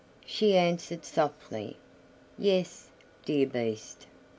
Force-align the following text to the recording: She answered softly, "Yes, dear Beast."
She 0.25 0.57
answered 0.57 1.05
softly, 1.05 1.77
"Yes, 2.35 2.89
dear 3.23 3.45
Beast." 3.45 4.07